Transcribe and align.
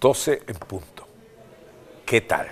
12 0.00 0.42
en 0.46 0.56
punto. 0.56 1.06
¿Qué 2.06 2.22
tal? 2.22 2.48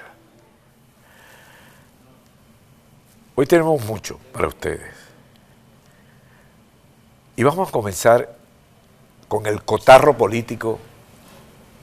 Hoy 3.34 3.46
tenemos 3.46 3.82
mucho 3.86 4.18
para 4.32 4.48
ustedes. 4.48 4.94
Y 7.36 7.42
vamos 7.42 7.68
a 7.68 7.72
comenzar 7.72 8.36
con 9.28 9.46
el 9.46 9.62
cotarro 9.64 10.16
político 10.16 10.78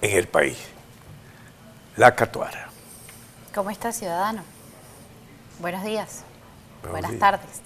en 0.02 0.18
el 0.18 0.28
país. 0.28 0.58
La 1.98 2.14
Catuara. 2.14 2.70
¿Cómo 3.54 3.72
está, 3.72 3.92
ciudadano? 3.92 4.44
Buenos 5.60 5.84
días. 5.84 6.24
Buenos 6.82 6.92
Buenas 6.92 7.12
días. 7.12 7.20
tardes. 7.20 7.62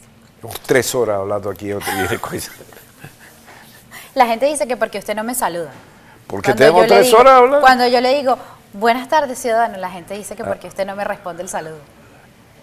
Tres 0.66 0.96
horas 0.96 1.18
hablando 1.18 1.50
aquí 1.50 1.74
otra 1.74 2.06
y 2.06 2.08
de 2.08 2.20
cosas. 2.20 2.52
La 4.16 4.26
gente 4.28 4.46
dice 4.46 4.68
que 4.68 4.78
porque 4.78 5.00
usted 5.00 5.16
no 5.16 5.24
me 5.24 5.36
saluda. 5.36 5.72
Porque 6.30 6.52
Cuando 6.54 6.60
tenemos 6.64 6.88
tres 6.88 7.06
digo- 7.08 7.18
horas 7.20 7.34
hablando. 7.34 7.60
Cuando 7.62 7.88
yo 7.88 8.00
le 8.02 8.16
digo, 8.16 8.38
buenas 8.74 9.10
tardes, 9.10 9.40
ciudadano, 9.40 9.78
la 9.78 9.90
gente 9.90 10.14
dice 10.14 10.36
Ah. 10.36 10.38
que 10.38 10.44
porque 10.46 10.68
usted 10.68 10.86
no 10.86 10.96
me 10.96 11.04
responde 11.04 11.42
el 11.44 11.50
saludo. 11.50 11.80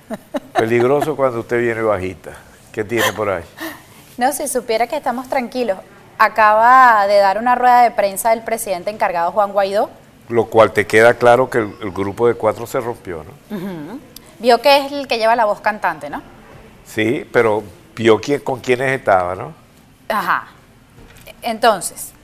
Peligroso 0.54 1.16
cuando 1.16 1.40
usted 1.40 1.60
viene 1.60 1.82
bajita. 1.82 2.30
¿Qué 2.72 2.84
tiene 2.84 3.12
por 3.12 3.28
ahí? 3.28 3.44
No, 4.18 4.32
si 4.32 4.48
supiera 4.48 4.86
que 4.86 4.96
estamos 4.96 5.28
tranquilos. 5.28 5.76
Acaba 6.16 7.06
de 7.06 7.18
dar 7.18 7.36
una 7.36 7.54
rueda 7.54 7.82
de 7.82 7.90
prensa 7.90 8.32
el 8.32 8.40
presidente 8.40 8.88
encargado 8.90 9.30
Juan 9.32 9.52
Guaidó. 9.52 9.90
Lo 10.30 10.46
cual 10.46 10.72
te 10.72 10.86
queda 10.86 11.12
claro 11.12 11.50
que 11.50 11.58
el, 11.58 11.74
el 11.82 11.90
grupo 11.90 12.26
de 12.26 12.32
cuatro 12.32 12.66
se 12.66 12.80
rompió, 12.80 13.22
¿no? 13.24 13.98
Vio 14.38 14.62
que 14.62 14.78
es 14.78 14.90
el 14.90 15.06
que 15.06 15.18
lleva 15.18 15.36
la 15.36 15.44
voz 15.44 15.60
cantante, 15.60 16.08
¿no? 16.08 16.22
Sí, 16.86 17.28
pero 17.30 17.62
vio 17.94 18.18
quién, 18.18 18.40
con 18.40 18.60
quiénes 18.60 18.90
estaba, 18.98 19.34
¿no? 19.34 19.52
Ajá. 20.08 20.46
Entonces, 21.42 22.12
ah, 22.14 22.15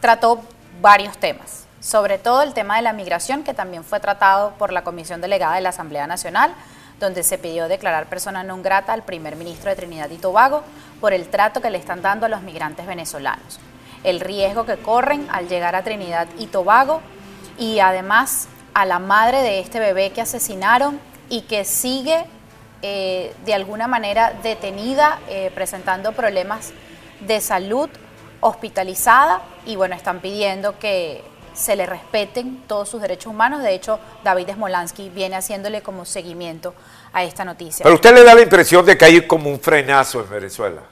trató 0.00 0.40
varios 0.80 1.16
temas, 1.18 1.66
sobre 1.80 2.18
todo 2.18 2.42
el 2.42 2.54
tema 2.54 2.76
de 2.76 2.82
la 2.82 2.92
migración, 2.92 3.42
que 3.42 3.54
también 3.54 3.84
fue 3.84 4.00
tratado 4.00 4.52
por 4.58 4.72
la 4.72 4.82
Comisión 4.84 5.20
Delegada 5.20 5.54
de 5.54 5.60
la 5.60 5.70
Asamblea 5.70 6.06
Nacional, 6.06 6.54
donde 7.00 7.22
se 7.22 7.38
pidió 7.38 7.68
declarar 7.68 8.06
persona 8.06 8.42
non 8.42 8.64
grata 8.64 8.96
al 8.96 9.04
primer 9.04 9.36
ministro 9.36 9.68
de 9.68 9.76
Trinidad 9.76 10.08
y 10.08 10.16
Tobago 10.16 10.64
por 11.00 11.12
el 11.12 11.28
trato 11.28 11.60
que 11.60 11.68
le 11.68 11.78
están 11.78 12.00
dando 12.00 12.24
a 12.24 12.28
los 12.28 12.40
migrantes 12.40 12.86
venezolanos, 12.86 13.60
el 14.02 14.20
riesgo 14.20 14.64
que 14.64 14.80
corren 14.80 15.28
al 15.30 15.48
llegar 15.48 15.76
a 15.76 15.84
Trinidad 15.84 16.26
y 16.38 16.46
Tobago 16.46 17.02
y 17.58 17.80
además 17.80 18.48
a 18.72 18.84
la 18.84 18.98
madre 18.98 19.42
de 19.42 19.60
este 19.60 19.78
bebé 19.78 20.10
que 20.10 20.22
asesinaron 20.22 21.00
y 21.28 21.42
que 21.42 21.64
sigue 21.64 22.24
eh, 22.82 23.34
de 23.44 23.54
alguna 23.54 23.88
manera 23.88 24.32
detenida, 24.42 25.18
eh, 25.28 25.50
presentando 25.54 26.12
problemas 26.12 26.72
de 27.20 27.40
salud, 27.40 27.90
hospitalizada 28.40 29.42
y 29.66 29.76
bueno, 29.76 29.94
están 29.94 30.20
pidiendo 30.20 30.78
que 30.78 31.22
se 31.54 31.74
le 31.74 31.86
respeten 31.86 32.62
todos 32.66 32.88
sus 32.88 33.00
derechos 33.00 33.26
humanos. 33.26 33.62
De 33.62 33.74
hecho, 33.74 33.98
David 34.22 34.50
Smolansky 34.52 35.08
viene 35.08 35.36
haciéndole 35.36 35.82
como 35.82 36.04
seguimiento 36.04 36.74
a 37.12 37.24
esta 37.24 37.44
noticia. 37.44 37.82
Pero 37.82 37.94
usted 37.94 38.14
le 38.14 38.24
da 38.24 38.34
la 38.34 38.42
impresión 38.42 38.84
de 38.84 38.96
que 38.96 39.04
hay 39.04 39.26
como 39.26 39.50
un 39.50 39.58
frenazo 39.58 40.20
en 40.20 40.30
Venezuela. 40.30 40.82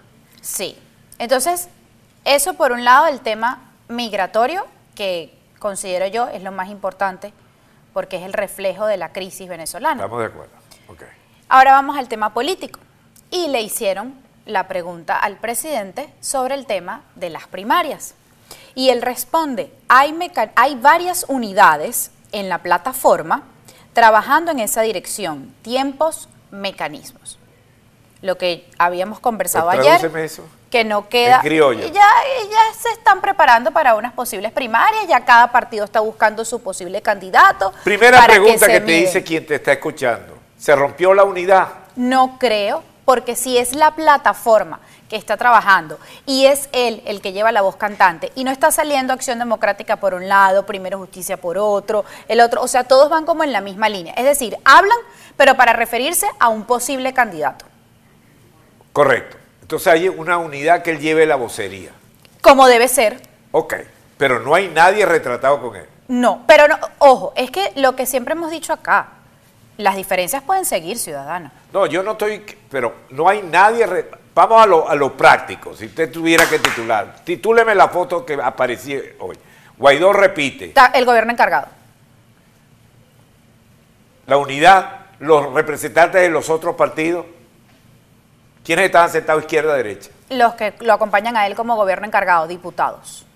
Sí. 0.41 0.77
Entonces, 1.19 1.69
eso 2.25 2.55
por 2.55 2.73
un 2.73 2.85
lado, 2.85 3.07
el 3.07 3.21
tema 3.21 3.71
migratorio, 3.89 4.67
que 4.95 5.37
considero 5.59 6.07
yo 6.07 6.29
es 6.29 6.43
lo 6.43 6.51
más 6.51 6.69
importante 6.69 7.33
porque 7.93 8.17
es 8.17 8.23
el 8.23 8.33
reflejo 8.33 8.87
de 8.87 8.97
la 8.97 9.13
crisis 9.13 9.49
venezolana. 9.49 10.03
Estamos 10.03 10.21
de 10.21 10.27
acuerdo. 10.27 10.53
Ok. 10.89 11.03
Ahora 11.49 11.73
vamos 11.73 11.97
al 11.97 12.09
tema 12.09 12.35
político. 12.35 12.81
Y 13.31 13.49
le 13.49 13.63
hicieron 13.63 14.15
la 14.47 14.67
pregunta 14.67 15.17
al 15.17 15.37
presidente 15.37 16.13
sobre 16.21 16.55
el 16.55 16.67
tema 16.67 17.03
de 17.15 17.31
las 17.31 17.47
primarias. 17.47 18.15
Y 18.75 18.91
él 18.91 19.03
responde, 19.03 19.73
hay, 19.89 20.15
hay 20.57 20.75
varias 20.77 21.25
unidades 21.29 22.11
en 22.33 22.49
la 22.49 22.59
plataforma 22.59 23.45
trabajando 23.93 24.51
en 24.51 24.59
esa 24.59 24.83
dirección, 24.83 25.55
tiempos, 25.63 26.29
mecanismos. 26.51 27.39
Lo 28.21 28.37
que 28.39 28.69
habíamos 28.79 29.21
conversado 29.21 29.71
Pues 29.71 29.81
ayer, 29.81 30.17
eso. 30.19 30.45
que 30.71 30.83
no 30.83 31.09
queda... 31.09 31.43
Ya, 31.43 31.91
ya 31.93 32.75
se 32.77 32.91
están 32.91 33.21
preparando 33.21 33.71
para 33.71 33.95
unas 33.95 34.13
posibles 34.13 34.51
primarias, 34.51 35.07
ya 35.07 35.25
cada 35.25 35.53
partido 35.53 35.85
está 35.85 36.01
buscando 36.01 36.45
su 36.45 36.63
posible 36.63 37.01
candidato. 37.03 37.73
Primera 37.85 38.19
para 38.19 38.33
pregunta 38.33 38.67
que, 38.67 38.81
te 38.81 38.93
dice 38.93 39.23
quien 39.23 39.47
te 39.47 39.57
está 39.57 39.73
escuchando. 39.73 40.39
¿Se 40.59 40.75
rompió 40.75 41.15
la 41.15 41.25
unidad? 41.25 41.69
No 41.97 42.39
creo, 42.39 42.83
porque 43.05 43.37
si 43.37 43.59
es 43.59 43.75
la 43.75 43.93
plataforma 43.93 44.81
que 45.09 45.17
está 45.17 45.37
trabajando 45.37 45.99
y 46.27 46.47
es 46.47 46.69
él 46.73 47.03
el 47.07 47.21
que 47.21 47.33
lleva 47.33 47.53
la 47.53 47.63
voz 47.63 47.77
cantante 47.77 48.33
y 48.35 48.45
no 48.45 48.51
está 48.51 48.71
saliendo 48.71 49.13
Acción 49.13 49.39
Democrática 49.39 49.97
por 49.97 50.15
un 50.15 50.29
lado, 50.29 50.65
Primero 50.67 50.99
Justicia 50.99 51.37
por 51.37 51.59
otro, 51.59 52.05
el 52.29 52.41
otro, 52.41 52.63
o 52.63 52.69
sea, 52.69 52.85
todos 52.85 53.11
van 53.11 53.27
como 53.27 53.45
en 53.45 53.53
la 53.53 53.61
misma 53.61 53.89
línea. 53.89 54.15
Es 54.15 54.25
decir, 54.25 54.57
hablan, 54.65 54.99
pero 55.37 55.57
para 55.57 55.73
referirse 55.73 56.27
a 56.39 56.49
un 56.49 56.65
posible 56.65 57.13
candidato, 57.13 57.67
Correcto. 58.93 59.37
Entonces 59.63 59.89
hay 59.89 60.09
una 60.09 60.39
unidad 60.39 60.83
que 60.83 60.91
él 60.93 61.01
lleve 61.01 61.27
la 61.27 61.37
vocería. 61.37 61.91
como 62.43 62.67
debe 62.69 62.87
ser. 62.87 63.21
Ok. 63.51 63.75
Pero 64.17 64.39
no 64.41 64.55
hay 64.55 64.69
nadie 64.69 65.05
retratado 65.05 65.61
con 65.61 65.75
él. 65.75 65.87
No, 66.07 66.45
pero 66.47 66.69
no, 66.69 66.79
ojo, 66.99 67.33
es 67.35 67.51
que 67.51 67.73
lo 67.75 67.97
que 67.97 68.07
siempre 68.07 68.35
hemos 68.35 68.51
dicho 68.51 68.73
acá, 68.73 69.09
las 69.79 69.97
diferencias 69.97 70.43
pueden 70.45 70.65
seguir, 70.65 70.99
ciudadanos. 70.99 71.51
No, 71.73 71.87
yo 71.87 72.03
no 72.05 72.13
estoy, 72.13 72.45
pero 72.71 72.95
no 73.11 73.29
hay 73.29 73.43
nadie. 73.43 73.85
Vamos 74.35 74.63
a 74.63 74.67
lo, 74.67 74.89
a 74.89 74.95
lo 74.95 75.17
práctico. 75.17 75.75
Si 75.77 75.87
usted 75.87 76.11
tuviera 76.11 76.49
que 76.49 76.59
titular, 76.59 77.17
titúleme 77.25 77.75
la 77.75 77.89
foto 77.89 78.27
que 78.27 78.35
aparecía 78.35 79.01
hoy. 79.21 79.39
Guaidó 79.79 80.13
repite. 80.13 80.67
Está 80.67 80.87
el 80.87 81.05
gobierno 81.05 81.33
encargado. 81.33 81.69
La 84.27 84.37
unidad, 84.37 85.07
los 85.21 85.53
representantes 85.53 86.21
de 86.21 86.31
los 86.31 86.51
otros 86.51 86.75
partidos. 86.75 87.27
¿Quiénes 88.65 88.87
estaban 88.87 89.11
sentados 89.11 89.43
izquierda 89.43 89.75
derecha? 89.75 90.11
Los 90.31 90.55
que 90.55 90.75
lo 90.81 90.95
acompañan 90.95 91.37
a 91.37 91.47
él 91.47 91.55
como 91.55 91.77
gobierno 91.77 92.07
encargado, 92.07 92.47
diputados. 92.47 93.27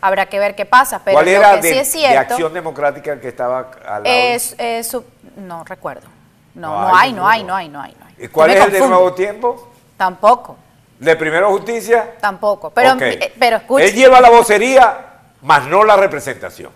Habrá 0.00 0.26
que 0.26 0.40
ver 0.40 0.56
qué 0.56 0.64
pasa, 0.64 1.00
pero 1.04 1.14
¿Cuál 1.14 1.26
lo 1.26 1.30
era 1.30 1.54
que 1.60 1.60
de, 1.60 1.72
sí 1.72 1.78
es 1.78 1.92
de 1.92 1.98
cierto 1.98 2.34
Acción 2.34 2.52
Democrática 2.52 3.12
el 3.12 3.20
que 3.20 3.28
estaba 3.28 3.70
al 3.86 4.02
lado? 4.02 4.04
es, 4.04 4.56
es 4.58 4.96
no 5.36 5.62
recuerdo. 5.62 6.08
No, 6.54 6.68
No 6.68 6.80
no, 6.82 6.96
hay 6.96 7.08
hay, 7.08 7.12
no 7.14 7.26
hay, 7.28 7.44
no 7.44 7.54
hay, 7.54 7.68
no 7.68 7.80
hay, 7.82 7.96
no 7.98 8.06
hay. 8.06 8.14
¿Y 8.24 8.28
cuál 8.28 8.50
es 8.50 8.64
el 8.64 8.72
de. 8.72 8.80
Nuevo 8.80 9.12
Tiempo? 9.14 9.70
Tampoco, 9.96 10.56
¿De 10.98 11.16
Primero 11.16 11.50
Justicia? 11.50 12.14
tampoco. 12.20 12.70
Pero, 12.70 12.92
Ok. 12.94 13.02
eh, 13.02 13.32
pero 13.38 13.56
escuche, 13.58 13.84
Él 13.86 13.94
lleva 13.94 14.20
la 14.20 14.30
vocería, 14.30 15.06
más 15.42 15.66
no 15.66 15.84
la 15.84 15.96
representación. 15.96 16.70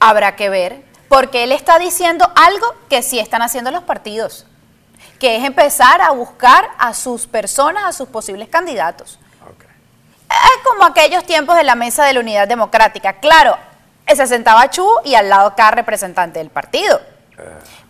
habrá 0.00 0.34
que 0.36 0.48
ver, 0.48 0.82
porque 1.08 1.44
él 1.44 1.52
está 1.52 1.78
diciendo 1.78 2.30
algo 2.36 2.66
que 2.88 3.02
sí 3.02 3.18
están 3.18 3.42
haciendo 3.42 3.70
los 3.70 3.82
partidos, 3.84 4.46
que 5.18 5.36
es 5.36 5.44
empezar 5.44 6.00
a 6.00 6.10
buscar 6.12 6.68
a 6.78 6.94
sus 6.94 7.26
personas, 7.26 7.84
a 7.84 7.92
sus 7.92 8.08
posibles 8.08 8.48
candidatos. 8.48 9.18
Es 10.30 10.64
como 10.68 10.84
aquellos 10.84 11.24
tiempos 11.24 11.56
de 11.56 11.64
la 11.64 11.74
mesa 11.74 12.04
de 12.04 12.12
la 12.14 12.20
unidad 12.20 12.46
democrática. 12.48 13.14
Claro, 13.14 13.56
se 14.06 14.26
sentaba 14.28 14.70
Chu 14.70 14.88
y 15.04 15.14
al 15.16 15.28
lado 15.28 15.54
cada 15.56 15.72
representante 15.72 16.38
del 16.38 16.50
partido. 16.50 17.00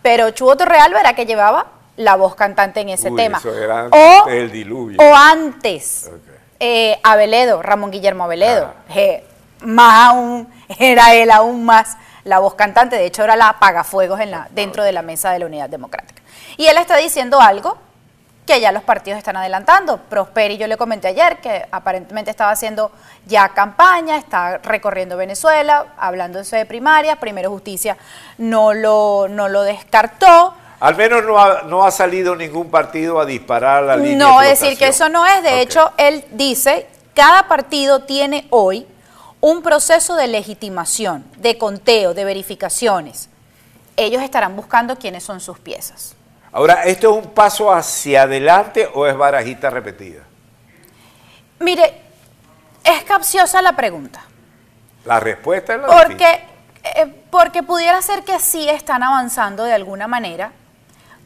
Pero 0.01 0.29
Chubo 0.31 0.55
Torreal 0.57 0.93
verá 0.93 1.13
que 1.13 1.25
llevaba 1.25 1.67
la 1.97 2.15
voz 2.15 2.35
cantante 2.35 2.81
en 2.81 2.89
ese 2.89 3.09
Uy, 3.11 3.17
tema. 3.17 3.37
eso 3.37 3.55
era 3.55 3.87
o, 3.87 3.95
antes 4.21 4.33
del 4.33 4.51
diluvio. 4.51 4.99
o 5.01 5.15
antes, 5.15 6.09
eh, 6.59 6.99
Aveledo, 7.03 7.61
Ramón 7.61 7.91
Guillermo 7.91 8.23
Aveledo. 8.23 8.73
Ah. 8.89 8.93
eh, 8.95 9.25
más 9.61 10.09
aún, 10.09 10.47
era 10.79 11.13
él 11.13 11.31
aún 11.31 11.65
más 11.65 11.97
la 12.23 12.39
voz 12.39 12.55
cantante. 12.55 12.95
De 12.95 13.05
hecho, 13.05 13.23
era 13.23 13.35
la 13.35 13.49
apagafuegos 13.49 14.19
en 14.19 14.31
la, 14.31 14.47
dentro 14.51 14.83
de 14.83 14.91
la 14.91 15.01
mesa 15.01 15.31
de 15.31 15.39
la 15.39 15.45
unidad 15.45 15.69
democrática. 15.69 16.21
Y 16.57 16.65
él 16.65 16.77
está 16.77 16.97
diciendo 16.97 17.39
algo 17.41 17.77
que 18.51 18.59
ya 18.59 18.73
los 18.73 18.83
partidos 18.83 19.17
están 19.17 19.37
adelantando. 19.37 19.97
Prosperi, 19.97 20.57
yo 20.57 20.67
le 20.67 20.75
comenté 20.75 21.07
ayer 21.07 21.39
que 21.39 21.65
aparentemente 21.71 22.31
estaba 22.31 22.51
haciendo 22.51 22.91
ya 23.25 23.49
campaña, 23.49 24.17
está 24.17 24.57
recorriendo 24.57 25.15
Venezuela, 25.15 25.93
hablando 25.97 26.39
eso 26.39 26.57
de 26.57 26.65
primarias, 26.65 27.17
Primero 27.17 27.49
Justicia 27.49 27.95
no 28.37 28.73
lo, 28.73 29.27
no 29.29 29.47
lo 29.47 29.63
descartó. 29.63 30.53
Al 30.81 30.97
menos 30.97 31.23
no 31.23 31.39
ha, 31.39 31.61
no 31.61 31.85
ha 31.85 31.91
salido 31.91 32.35
ningún 32.35 32.69
partido 32.69 33.21
a 33.21 33.25
disparar 33.25 33.83
la 33.83 33.95
línea 33.95 34.17
No, 34.17 34.41
de 34.41 34.51
es 34.51 34.59
decir, 34.59 34.77
que 34.77 34.87
eso 34.87 35.07
no 35.07 35.25
es. 35.25 35.43
De 35.43 35.61
hecho, 35.61 35.93
él 35.97 36.25
dice, 36.31 36.87
cada 37.13 37.47
partido 37.47 38.01
tiene 38.01 38.47
hoy 38.49 38.85
un 39.39 39.61
proceso 39.61 40.15
de 40.15 40.27
legitimación, 40.27 41.23
de 41.37 41.57
conteo, 41.57 42.13
de 42.13 42.25
verificaciones. 42.25 43.29
Ellos 43.95 44.21
estarán 44.21 44.57
buscando 44.57 44.97
quiénes 44.97 45.23
son 45.23 45.39
sus 45.39 45.57
piezas. 45.57 46.15
Ahora, 46.53 46.83
¿esto 46.83 47.11
es 47.11 47.23
un 47.23 47.31
paso 47.31 47.71
hacia 47.71 48.23
adelante 48.23 48.89
o 48.93 49.07
es 49.07 49.15
barajita 49.15 49.69
repetida? 49.69 50.23
Mire, 51.59 52.01
es 52.83 53.03
capciosa 53.03 53.61
la 53.61 53.73
pregunta. 53.73 54.21
La 55.05 55.19
respuesta 55.19 55.75
es 55.75 55.81
la 55.81 55.87
Porque, 55.87 56.43
eh, 56.83 57.25
porque 57.29 57.63
pudiera 57.63 58.01
ser 58.01 58.23
que 58.23 58.39
sí 58.39 58.67
están 58.67 59.01
avanzando 59.01 59.63
de 59.63 59.73
alguna 59.73 60.07
manera, 60.07 60.51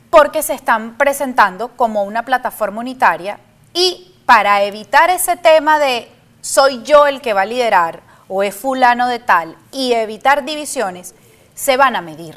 porque 0.10 0.44
se 0.44 0.54
están 0.54 0.96
presentando 0.98 1.70
como 1.70 2.04
una 2.04 2.24
plataforma 2.24 2.82
unitaria 2.82 3.40
y 3.74 4.16
para 4.26 4.64
evitar 4.64 5.10
ese 5.10 5.38
tema 5.38 5.80
de 5.80 6.10
soy 6.42 6.84
yo 6.84 7.08
el 7.08 7.22
que 7.22 7.34
va 7.34 7.42
a 7.42 7.46
liderar 7.46 8.02
o 8.28 8.44
es 8.44 8.56
fulano 8.56 9.08
de 9.08 9.20
tal 9.20 9.58
y 9.72 9.94
evitar 9.94 10.46
divisiones, 10.46 11.16
se 11.56 11.78
van 11.78 11.96
a 11.96 12.02
medir. 12.02 12.36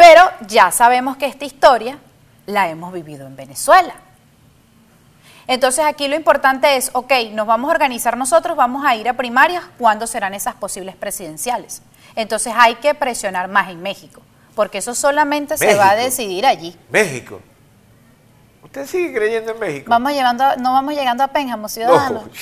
Pero 0.00 0.22
ya 0.46 0.70
sabemos 0.70 1.18
que 1.18 1.26
esta 1.26 1.44
historia 1.44 1.98
la 2.46 2.70
hemos 2.70 2.90
vivido 2.90 3.26
en 3.26 3.36
Venezuela. 3.36 3.92
Entonces 5.46 5.84
aquí 5.84 6.08
lo 6.08 6.16
importante 6.16 6.76
es, 6.76 6.90
ok, 6.94 7.12
nos 7.32 7.46
vamos 7.46 7.68
a 7.68 7.72
organizar 7.72 8.16
nosotros, 8.16 8.56
vamos 8.56 8.82
a 8.86 8.94
ir 8.96 9.08
a 9.10 9.12
primarias, 9.14 9.62
¿cuándo 9.78 10.06
serán 10.06 10.32
esas 10.32 10.54
posibles 10.54 10.96
presidenciales? 10.96 11.82
Entonces 12.16 12.54
hay 12.56 12.76
que 12.76 12.94
presionar 12.94 13.48
más 13.48 13.68
en 13.68 13.82
México, 13.82 14.22
porque 14.54 14.78
eso 14.78 14.94
solamente 14.94 15.58
se 15.58 15.74
va 15.74 15.90
a 15.90 15.96
decidir 15.96 16.46
allí. 16.46 16.74
México. 16.88 17.42
¿Usted 18.62 18.86
sigue 18.86 19.12
creyendo 19.12 19.52
en 19.52 19.58
México? 19.58 19.90
Vamos 19.90 20.12
llegando 20.12 20.44
a- 20.44 20.56
no 20.56 20.72
vamos 20.72 20.94
llegando 20.94 21.24
a 21.24 21.28
Pénjamo, 21.28 21.68
ciudadanos. 21.68 22.24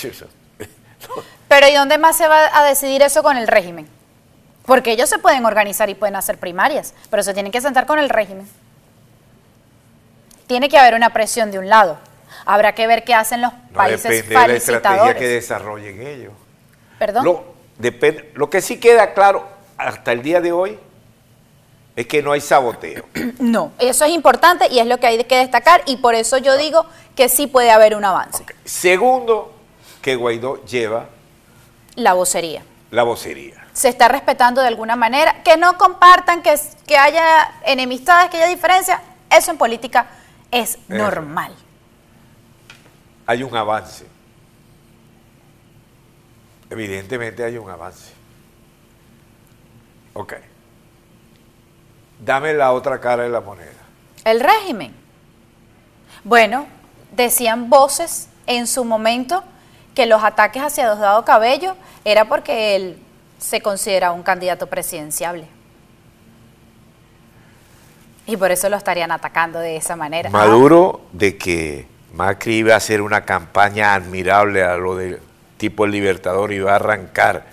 No, 1.09 1.23
Pero 1.49 1.69
¿y 1.69 1.75
dónde 1.75 1.97
más 1.97 2.17
se 2.17 2.27
va 2.29 2.57
a 2.59 2.65
decidir 2.65 3.03
eso 3.03 3.23
con 3.23 3.37
el 3.37 3.47
régimen? 3.49 3.89
Porque 4.69 4.93
ellos 4.93 5.09
se 5.09 5.19
pueden 5.19 5.47
organizar 5.47 5.89
y 5.89 5.95
pueden 5.95 6.15
hacer 6.15 6.37
primarias, 6.37 6.93
pero 7.09 7.23
se 7.23 7.33
tienen 7.33 7.51
que 7.51 7.63
sentar 7.63 7.87
con 7.87 7.99
el 7.99 8.11
régimen. 8.11 8.47
Tiene 10.47 10.69
que 10.69 10.77
haber 10.77 10.93
una 10.93 11.11
presión 11.15 11.51
de 11.51 11.59
un 11.59 11.71
lado. 11.71 11.97
Habrá 12.45 12.75
que 12.75 12.87
ver 12.87 13.03
qué 13.03 13.15
hacen 13.15 13.41
los 13.41 13.51
no 13.51 13.73
países 13.73 14.03
depende 14.11 14.41
de 14.41 14.49
la 14.49 14.55
estrategia 14.55 15.17
que 15.17 15.27
desarrollen 15.27 16.07
ellos. 16.07 16.33
¿Perdón? 16.99 17.25
Lo, 17.25 17.45
depende, 17.79 18.31
lo 18.35 18.51
que 18.51 18.61
sí 18.61 18.79
queda 18.79 19.15
claro 19.15 19.49
hasta 19.79 20.13
el 20.13 20.21
día 20.23 20.43
de 20.43 20.53
hoy 20.53 20.79
es 21.97 22.07
que 22.07 22.23
no 22.23 22.33
hay 22.33 22.43
saboteo. 22.43 23.07
No, 23.39 23.73
eso 23.79 24.05
es 24.05 24.11
importante 24.11 24.69
y 24.71 24.81
es 24.81 24.87
lo 24.87 24.99
que 24.99 25.07
hay 25.07 25.25
que 25.25 25.37
destacar 25.39 25.81
y 25.87 25.97
por 25.97 26.15
eso 26.15 26.37
yo 26.37 26.59
digo 26.59 26.85
que 27.17 27.31
sí 27.31 27.47
puede 27.47 27.71
haber 27.71 27.97
un 27.97 28.05
avance. 28.05 28.45
Segundo, 28.67 29.55
que 30.03 30.15
Guaidó 30.15 30.63
lleva 30.67 31.07
La 31.95 32.13
vocería. 32.13 32.63
la 32.91 33.05
vocería. 33.05 33.68
Se 33.79 33.89
está 33.89 34.09
respetando 34.09 34.61
de 34.61 34.67
alguna 34.67 34.97
manera. 34.97 35.45
Que 35.45 35.57
no 35.57 35.79
compartan, 35.79 36.43
que, 36.43 36.59
que 36.85 36.97
haya 36.97 37.49
enemistades, 37.65 38.29
que 38.29 38.39
haya 38.39 38.49
diferencias. 38.49 39.01
Eso 39.31 39.53
en 39.53 39.57
política 39.57 40.09
es 40.51 40.81
normal. 40.89 41.55
Hay 43.25 43.45
un 43.45 43.57
avance. 43.57 44.05
Evidentemente 46.69 47.45
hay 47.45 47.57
un 47.57 47.71
avance. 47.71 48.13
Ok. 50.13 50.35
Dame 52.19 52.55
la 52.55 52.73
otra 52.73 53.01
cara 53.01 53.23
de 53.23 53.29
la 53.29 53.41
moneda. 53.41 53.71
El 54.25 54.41
régimen. 54.41 54.93
Bueno, 56.25 56.67
decían 57.13 57.71
voces 57.71 58.29
en 58.49 58.67
su 58.67 58.85
momento 58.85 59.45
que 59.95 60.07
los 60.07 60.25
ataques 60.25 60.65
hacia 60.65 60.87
Diosdado 60.87 61.25
Cabello 61.25 61.77
era 62.05 62.25
porque 62.25 62.75
él 62.75 63.03
se 63.39 63.61
considera 63.61 64.13
un 64.13 64.23
candidato 64.23 64.67
presidenciable. 64.67 65.47
Y 68.27 68.37
por 68.37 68.51
eso 68.51 68.69
lo 68.69 68.77
estarían 68.77 69.11
atacando 69.11 69.59
de 69.59 69.77
esa 69.77 69.97
manera. 69.97 70.29
Maduro 70.29 71.01
de 71.13 71.39
que 71.39 71.87
Macri 72.13 72.57
iba 72.57 72.75
a 72.75 72.77
hacer 72.77 73.01
una 73.01 73.25
campaña 73.25 73.95
admirable 73.95 74.63
a 74.63 74.77
lo 74.77 74.97
del 74.97 75.21
tipo 75.57 75.85
el 75.87 75.93
Libertador 75.93 76.53
va 76.65 76.73
a 76.73 76.77
arrancar 76.77 77.47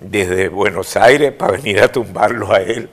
desde 0.00 0.48
Buenos 0.48 0.96
Aires 0.96 1.32
para 1.32 1.52
venir 1.52 1.80
a 1.82 1.92
tumbarlo 1.92 2.52
a 2.52 2.60
él. 2.60 2.90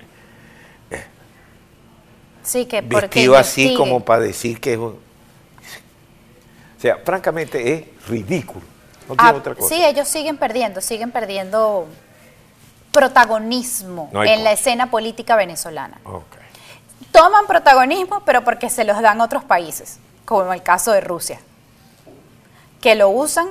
Sí, 2.44 2.66
que 2.66 2.82
porque 2.82 3.08
Vestido 3.08 3.36
así 3.36 3.76
como 3.76 4.06
para 4.06 4.22
decir 4.22 4.60
que 4.62 4.74
es 4.74 4.80
un... 4.80 4.98
O 6.78 6.80
sea, 6.80 6.98
francamente 7.04 7.74
es 7.74 8.08
ridículo. 8.08 8.64
No 9.10 9.16
tiene 9.16 9.32
Ah, 9.32 9.34
otra 9.34 9.56
cosa. 9.56 9.68
sí, 9.68 9.84
ellos 9.84 10.08
siguen 10.08 10.38
perdiendo, 10.38 10.80
siguen 10.80 11.12
perdiendo 11.12 11.88
protagonismo 12.98 14.10
No 14.12 14.24
en 14.24 14.44
la 14.44 14.52
escena 14.52 14.90
política 14.90 15.36
venezolana. 15.36 16.00
Toman 17.12 17.46
protagonismo, 17.46 18.22
pero 18.26 18.44
porque 18.44 18.72
se 18.72 18.84
los 18.84 19.00
dan 19.02 19.22
otros 19.22 19.44
países, 19.44 20.00
como 20.26 20.52
el 20.52 20.64
caso 20.64 20.92
de 20.92 21.02
Rusia, 21.02 21.40
que 22.82 22.96
lo 22.96 23.10
usan 23.10 23.50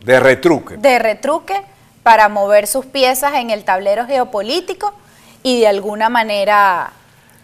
De 0.00 0.18
retruque. 0.18 0.76
de 0.76 0.98
retruque 0.98 1.62
para 2.02 2.28
mover 2.28 2.66
sus 2.66 2.86
piezas 2.86 3.34
en 3.34 3.50
el 3.50 3.64
tablero 3.64 4.06
geopolítico 4.06 4.92
y 5.44 5.60
de 5.60 5.68
alguna 5.68 6.08
manera 6.08 6.90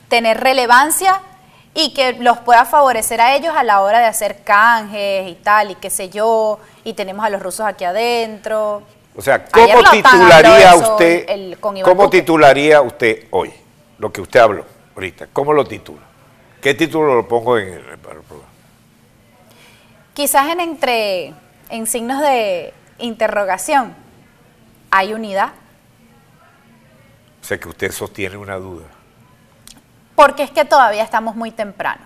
tener 0.09 0.41
relevancia 0.41 1.21
y 1.73 1.93
que 1.93 2.15
los 2.15 2.39
pueda 2.39 2.65
favorecer 2.65 3.21
a 3.21 3.37
ellos 3.37 3.55
a 3.57 3.63
la 3.63 3.81
hora 3.83 4.01
de 4.01 4.07
hacer 4.07 4.43
canjes 4.43 5.29
y 5.29 5.35
tal, 5.35 5.71
y 5.71 5.75
qué 5.77 5.91
sé 5.91 6.09
yo, 6.09 6.59
y 6.85 6.95
tenemos 6.95 7.25
a 7.25 7.31
los 7.31 7.41
rusos 7.41 7.67
aquí 7.67 7.85
adentro. 7.85 8.83
O 9.17 9.23
sea, 9.23 9.45
¿cómo 9.47 9.83
titularía 9.91 10.75
eso, 10.75 10.93
usted, 10.93 11.25
el- 11.29 11.59
cómo 11.59 12.05
Duque. 12.05 12.21
titularía 12.21 12.83
usted 12.83 13.25
hoy 13.31 13.53
lo 13.99 14.13
que 14.13 14.21
usted 14.21 14.41
habló 14.41 14.67
ahorita? 14.95 15.29
¿Cómo 15.33 15.53
lo 15.55 15.65
titula? 15.65 16.03
¿Qué 16.61 16.75
título 16.75 17.15
lo 17.15 17.27
pongo 17.27 17.57
en 17.59 17.69
el, 17.73 17.99
para 17.99 18.17
el 18.17 18.23
programa? 18.23 18.51
Quizás 20.13 20.49
en 20.49 20.61
entre 20.61 21.33
en 21.71 21.87
signos 21.87 22.21
de 22.21 22.73
interrogación 22.99 23.95
hay 24.91 25.13
unidad, 25.15 25.53
O 27.43 27.45
sea, 27.45 27.59
que 27.59 27.69
usted 27.69 27.93
sostiene 27.93 28.37
una 28.37 28.57
duda. 28.57 28.87
porque 30.15 30.43
es 30.43 30.51
que 30.51 30.65
todavía 30.65 31.03
estamos 31.03 31.37
muy 31.37 31.51
temprano. 31.51 32.03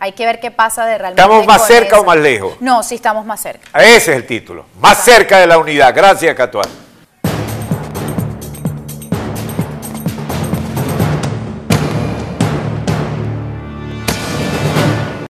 Hay 0.00 0.12
que 0.12 0.26
ver 0.26 0.40
qué 0.40 0.50
pasa 0.50 0.84
de 0.86 0.98
realmente. 0.98 1.22
¿Estamos 1.22 1.46
más 1.46 1.66
cerca 1.66 2.00
o 2.00 2.04
más 2.04 2.16
lejos? 2.16 2.56
No, 2.60 2.82
sí 2.82 2.96
estamos 2.96 3.24
más 3.24 3.40
cerca. 3.40 3.68
Ese 3.80 4.12
es 4.12 4.16
el 4.16 4.26
título. 4.26 4.66
Más 4.80 5.02
cerca 5.02 5.38
de 5.38 5.46
la 5.46 5.58
unidad. 5.58 5.94
Gracias, 5.94 6.34
Catual. 6.34 6.68